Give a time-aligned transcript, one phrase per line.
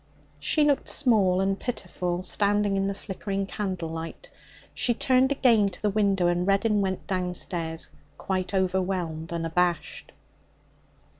[0.39, 4.31] She looked small and pitiful standing in the flickering candlelight.
[4.73, 10.11] She turned again to the window, and Reddin went downstairs, quite overwhelmed and abashed.